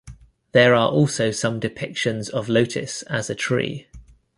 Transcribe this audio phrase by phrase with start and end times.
[0.53, 3.85] There are also some depictions of Lotis as a tree.